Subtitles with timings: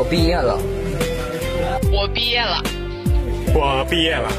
[0.00, 0.58] 我毕业了。
[1.92, 2.62] 我毕业了。
[3.54, 4.32] 我毕业了。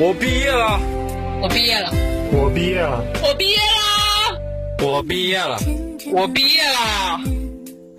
[0.00, 0.80] 我毕业了。
[1.42, 1.92] 我毕业了。
[2.32, 3.04] 我毕业了。
[3.22, 4.00] 我毕业了。
[4.80, 5.58] 我毕业了。
[6.10, 7.20] 我毕业了。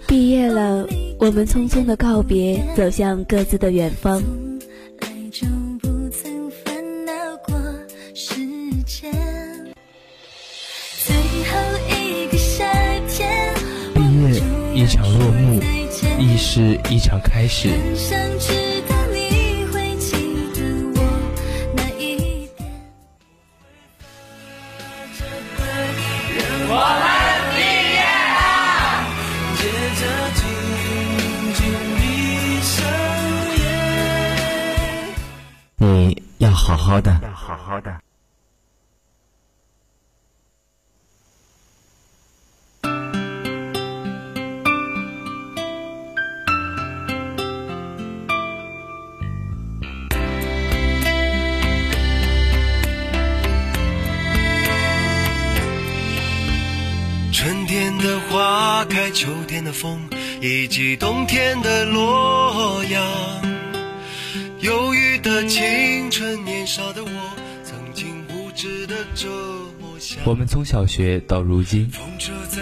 [0.08, 0.88] 毕业了，
[1.20, 4.20] 我们匆匆的告别，走向各自的远方。
[13.94, 14.42] 毕业
[14.74, 15.62] 一场落幕，
[16.24, 17.68] 亦是一场开始。
[35.76, 38.03] 你要好好的，要好好的。
[58.04, 60.10] 的花开，秋天的风，
[60.42, 63.02] 以及冬天的洛阳。
[64.60, 67.10] 忧郁的青春，年少的我，
[67.64, 69.30] 曾经无知的这
[69.80, 70.20] 么想。
[70.26, 71.90] 我们从小学到如今，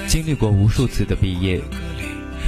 [0.08, 1.59] 经历过无数次的毕业，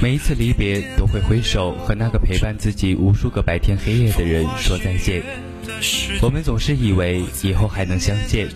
[0.00, 5.22] 每一次离别都会挥手和那个陪伴自己无数个白天黑夜的人说再见。
[6.20, 8.48] 我们总是以为以后还能相见，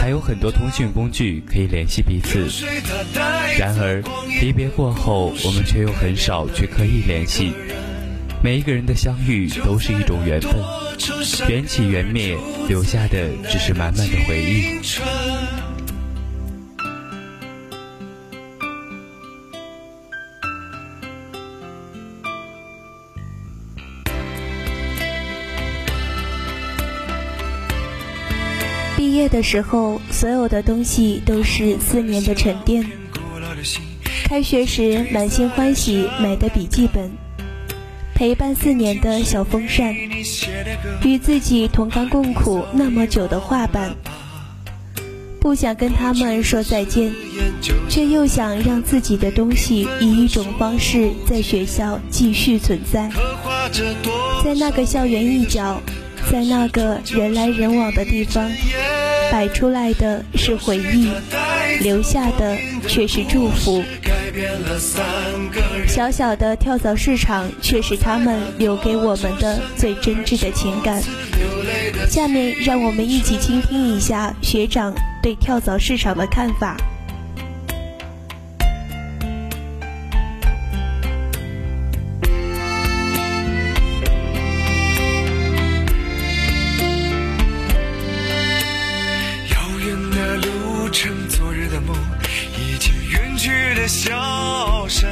[0.00, 2.46] 还有很多通讯工具可以联系彼此。
[3.58, 4.02] 然而
[4.40, 7.52] 离别过后，我们却又很少去刻意联系。
[8.42, 10.52] 每一个人的相遇都是一种缘分，
[11.48, 12.36] 缘起缘灭，
[12.68, 15.29] 留下的只是满满的回忆。
[29.10, 32.86] 毕业的时候，所有的东西都是四年的沉淀。
[34.22, 37.10] 开学时满心欢喜买的笔记本，
[38.14, 39.96] 陪伴四年的小风扇，
[41.02, 43.96] 与自己同甘共苦那么久的画板。
[45.40, 47.12] 不想跟他们说再见，
[47.88, 53.10] 却又想让自己的东西以一种方式在学校继续存在，
[54.44, 55.82] 在那个校园一角。
[56.30, 58.48] 在那个人来人往的地方，
[59.32, 61.10] 摆出来的是回忆，
[61.82, 63.82] 留下的却是祝福。
[65.88, 71.02] 小小的跳蚤市场，却是他们留给我们的最真挚的情感。
[72.08, 76.76] 下面，让我们一起倾听一下学长对跳蚤市场的看法。
[93.42, 95.08] 笑声，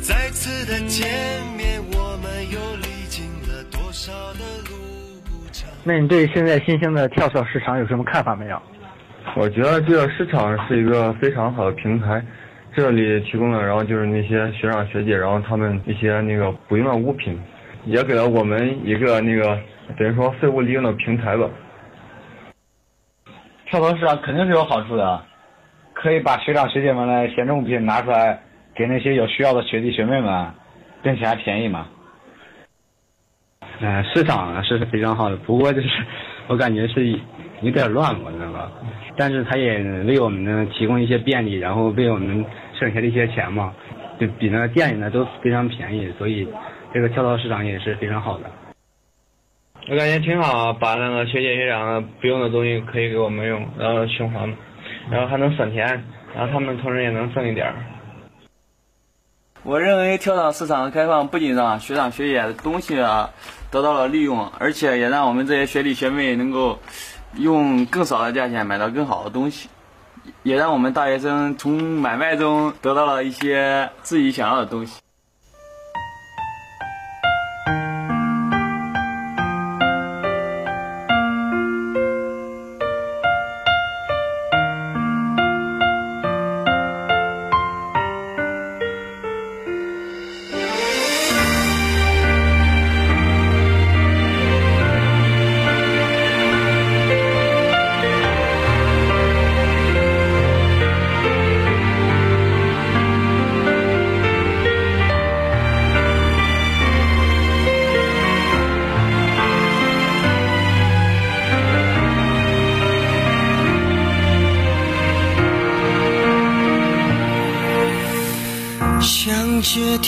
[0.00, 1.06] 再次的见
[1.56, 5.68] 面，我们又历经了多少的路程？
[5.84, 8.60] 那你对现在新兴的跳蚤市场有什么看法没有？
[9.36, 12.24] 我觉得这个市场是一个非常好的平台，
[12.74, 17.38] 这里提供的，然后就是那些学长学姐，然后他们一些那个不用的物品，
[17.84, 19.58] 也给了我们一个那个
[19.98, 21.48] 等于说废物利用的平台吧。
[23.66, 25.22] 跳蚤市场肯定是有好处的。
[26.02, 28.40] 可以把学长学姐们的闲置物品拿出来，
[28.74, 30.50] 给那些有需要的学弟学妹们，
[31.00, 31.86] 并且还便宜嘛。
[33.80, 35.88] 呃，市场是非常好的，不过就是
[36.48, 37.16] 我感觉是
[37.60, 38.72] 有点乱，我知道吧？
[39.16, 42.44] 但是它也为我们呢提供一些便利，然后为我们
[42.76, 43.72] 省下了一些钱嘛，
[44.18, 46.48] 就比那店里呢都非常便宜，所以
[46.92, 48.50] 这个跳蚤市场也是非常好的。
[49.88, 54.52] 我感觉挺好，把那个学姐学长不用的东西可以给我们用，然后循环。
[55.10, 56.04] 然后还能省钱，
[56.34, 57.74] 然后他们同时也能挣一点儿。
[59.64, 63.30] 我认为跳蚤市场的开放不仅让学长学姐的东西啊
[63.70, 66.80] 得到了利用，而且也让我们这些学弟学妹能够
[67.36, 69.68] 用更少的价钱买到更好的东西，
[70.42, 75.00] 也让我们大学生从买卖中得到了一些自己想要的东西。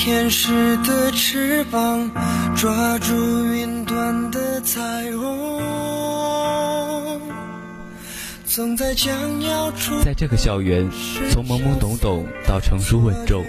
[0.05, 2.11] 天使的翅膀，
[2.55, 3.15] 抓住
[3.55, 4.79] 云端的彩
[5.17, 5.63] 虹。
[8.45, 10.91] 总在将要出在这个校园，
[11.31, 13.43] 从懵懵懂懂到成熟稳重，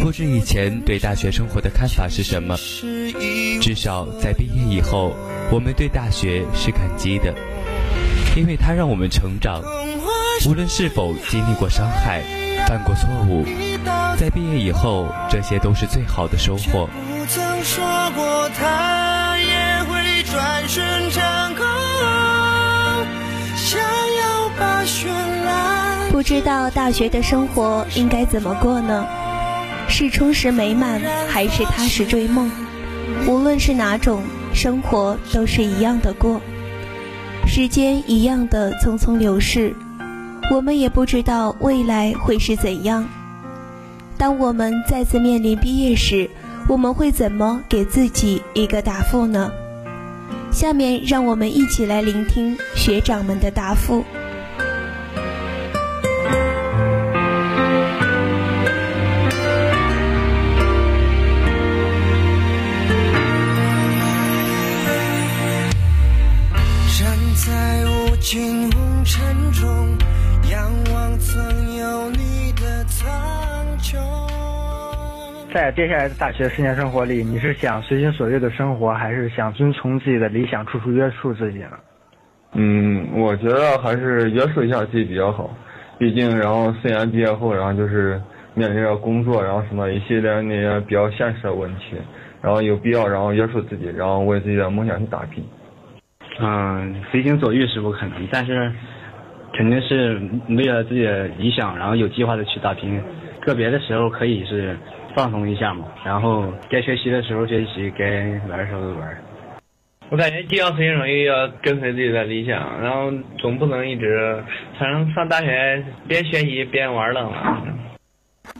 [0.00, 2.56] 不知以前对大学生活的看法是什么。
[3.60, 5.14] 至少在毕业以后，
[5.52, 7.34] 我们对大学是感激的，
[8.34, 9.62] 因为它让我们成长。
[10.48, 12.24] 无论是否经历过伤害、
[12.70, 13.44] 犯过错误，
[14.16, 16.88] 在毕业以后，这些都是最好的收获。
[17.08, 17.84] 不曾说
[18.14, 21.20] 过他也会转身成
[21.56, 21.66] 空，
[23.56, 25.08] 想要把绚
[25.44, 26.12] 烂。
[26.12, 29.04] 不知道大学的生活应该怎么过呢？
[29.88, 32.48] 是充实美满，还是踏实追梦？
[33.26, 34.22] 无论是哪种
[34.54, 36.40] 生活，都是一样的过，
[37.48, 39.74] 时间一样的匆匆流逝。
[40.50, 43.08] 我们也不知道未来会是怎样。
[44.18, 46.28] 当我们再次面临毕业时，
[46.68, 49.52] 我们会怎么给自己一个答复呢？
[50.50, 54.04] 下面让我们一起来聆听学长们的答复。
[75.52, 81.72] 在接下来的大学四年生活里，你是想随心所欲的生活，还是想遵从自己的理想，处处约束自己呢？
[82.54, 85.50] 嗯，我觉得还是约束一下自己比较好，
[85.98, 88.20] 毕竟然后四年毕业后，然后就是
[88.54, 91.96] 面临着工作，然后什么一系列那些比较现实的问题，
[92.40, 95.44] 然后有必要然后约束自己，然后为自己的梦想去打拼。
[96.40, 98.72] 嗯，随心所欲是不可能，但是
[99.52, 103.02] 肯定是为了自己的理想，然后有计划的去打拼。
[103.40, 104.76] 个别的时候可以是
[105.14, 108.04] 放松一下嘛，然后该学习的时候学习，该
[108.48, 109.24] 玩的时候玩。
[110.10, 114.42] 我感觉既要随心所欲，要跟随自己的理想，然后总不能一直，
[114.78, 117.62] 反正上大学边学习边玩了嘛。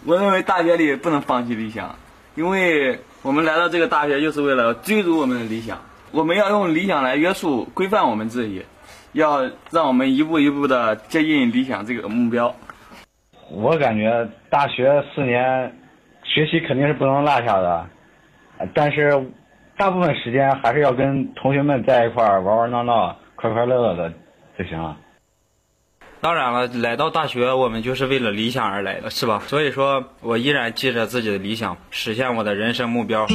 [0.06, 1.94] 我认为大学里不能放弃理想，
[2.36, 5.78] 因为我们来到这个大学就是为了追逐我们的理想。
[6.12, 8.64] 我们要用理想来约束、规范我们自己，
[9.12, 12.54] 要让我们一步一步的接近理想这个目标。
[13.50, 15.72] 我感觉大学四年
[16.32, 17.86] 学习肯定是不能落下的，
[18.72, 19.20] 但是
[19.76, 24.12] 大部分时间还是要跟同学们在一块儿玩玩闹闹、快快乐乐的
[24.56, 24.96] 就行了。
[26.20, 29.40] 当然了，来到大学我们就是为了理想而来的，是吧？
[29.46, 33.26] 所以说我依然记着自己的理想，实现我的人生目标。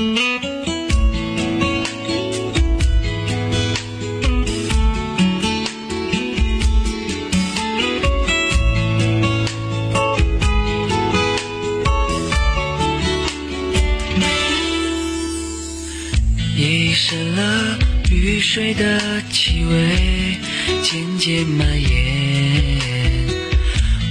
[16.96, 17.78] 夜深了，
[18.10, 20.38] 雨水的气味
[20.82, 22.80] 渐渐蔓延，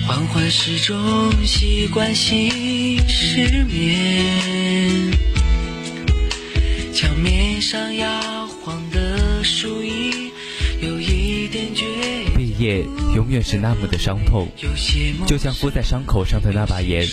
[0.06, 2.50] 缓缓时钟习惯性
[3.08, 5.10] 失眠，
[6.92, 10.30] 墙面上摇晃的树影
[10.82, 12.84] 有一点倔毕业
[13.16, 14.46] 永远是那么的伤痛，
[15.26, 17.06] 就像敷在伤口上的那把盐，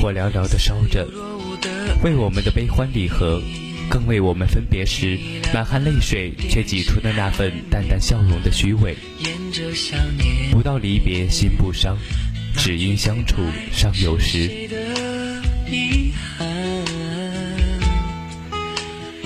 [0.00, 1.08] 火燎燎的烧着，
[2.02, 3.40] 为我们的悲欢离合。
[3.92, 5.18] 更为我们分别时
[5.52, 8.96] 满含泪水却挤出的那份淡淡笑容的虚伪。
[10.50, 11.98] 不到离别心不伤，
[12.56, 14.50] 只因相处尚有时。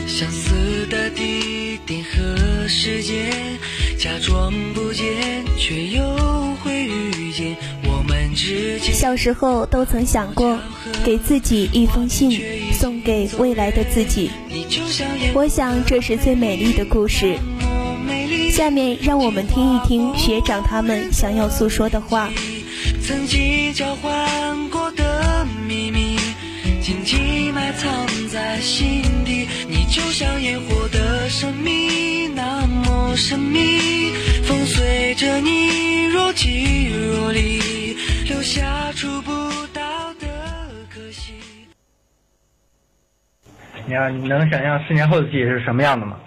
[0.04, 3.30] 相似的地点和时间，
[3.96, 6.02] 假装不见，却又
[6.64, 7.56] 会遇见。
[7.84, 10.58] 我们之间，小时候都曾想过，
[11.04, 12.30] 给自己一封信，
[12.76, 14.30] 送给未来的自己。
[15.34, 17.38] 我想这是最美丽的故事。
[18.50, 22.30] 下面让我们听一听学长他们想要诉说的话。
[23.02, 26.16] 曾经交换过的秘密，
[26.82, 29.48] 紧紧埋藏在心底。
[29.68, 34.12] 你就像烟火的神秘，那么神秘。
[34.44, 37.96] 风随着你若即若离，
[38.28, 38.92] 留下
[43.86, 46.18] 你要你能想象四年后的自己是什么样的吗？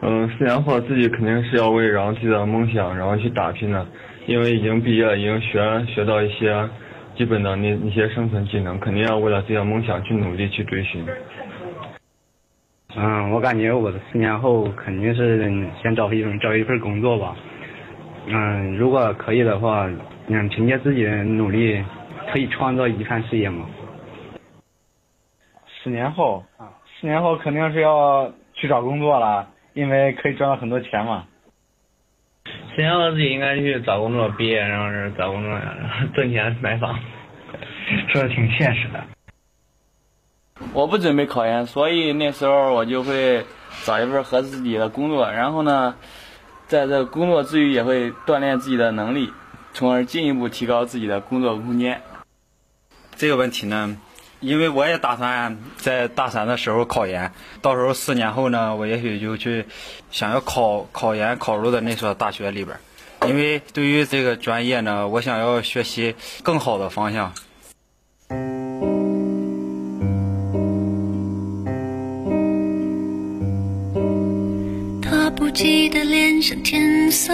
[0.00, 3.86] 嗯，四年后自己肯定是要为然后自己的梦想然后去打拼的，
[4.26, 6.66] 因为已经毕业，已经学学到一些
[7.16, 11.04] 基本的那那些生存技能，肯定要为了自己的梦想去努力去追寻。
[12.96, 17.36] 嗯，我感觉我的四年后肯定是先找一份找一份工作吧。
[18.28, 19.90] 嗯，如果可以的话，
[20.28, 21.84] 嗯，凭借自己的努力，
[22.32, 23.66] 可以创造一番事业嘛。
[25.88, 26.68] 四年后啊，
[27.00, 31.24] 四年后肯定是要去找工作了，因为可以赚到很多钱嘛。
[32.44, 37.00] 四年后自己应该去找工作，毕业然后是找工作，然后挣钱买房，
[38.12, 39.02] 说的挺现实的。
[40.74, 43.46] 我不准备考研，所以那时候我就会
[43.86, 45.96] 找一份合适自己的工作，然后呢，
[46.66, 49.32] 在这工作之余也会锻炼自己的能力，
[49.72, 52.02] 从而进一步提高自己的工作空间。
[53.16, 53.96] 这个问题呢，
[54.40, 59.64] 因为我也打算在大三的时候考研，到时候四年后呢，我也许就去
[60.10, 62.76] 想要考考研考入的那所大学里边，
[63.26, 67.32] 因为对于这个专业呢，我想要学习更好的方向。
[75.02, 77.32] 他不记得脸上天色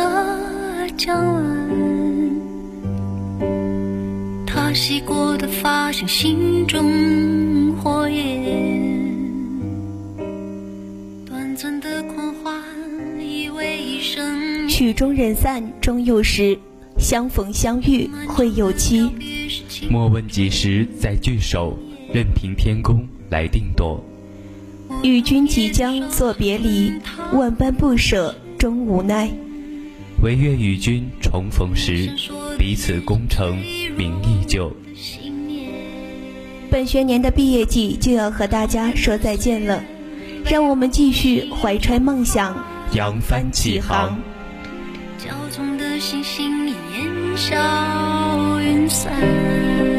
[0.97, 1.84] 将晚，
[4.75, 8.27] 洗过的发像心中火焰，
[11.25, 12.61] 短暂的狂欢
[13.21, 14.69] 以为一生。
[14.69, 16.59] 曲终人散终有时，
[16.99, 19.09] 相逢相遇会有期。
[19.89, 21.79] 莫问几时再聚首，
[22.13, 24.05] 任凭天公来定夺。
[25.05, 26.93] 与君即将作别离，
[27.33, 29.31] 万般不舍终无奈。
[30.23, 32.11] 唯愿与君重逢时，
[32.59, 33.59] 彼此功成
[33.97, 34.71] 名依旧。
[36.71, 39.83] 本学年的毕业季就要和大家说再见了，
[40.45, 42.57] 让我们继续怀揣梦想，
[42.93, 44.19] 扬帆起航。
[45.19, 46.75] 骄纵的星星烟
[47.37, 49.94] 消云散。